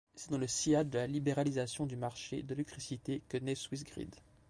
C'est 0.15 0.31
dans 0.31 0.39
le 0.39 0.47
sillage 0.47 0.87
de 0.87 0.97
la 0.97 1.05
libéralisation 1.05 1.85
du 1.85 1.95
marché 1.95 2.41
de 2.41 2.49
l’électricité 2.55 3.21
que 3.29 3.37
naît 3.37 3.53
Swissgrid. 3.53 4.15